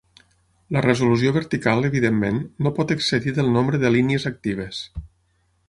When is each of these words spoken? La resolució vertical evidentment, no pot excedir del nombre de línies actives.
La 0.75 0.81
resolució 0.85 1.33
vertical 1.35 1.89
evidentment, 1.89 2.39
no 2.67 2.73
pot 2.79 2.95
excedir 2.97 3.35
del 3.37 3.53
nombre 3.59 3.83
de 3.85 3.93
línies 3.99 4.27
actives. 4.35 4.81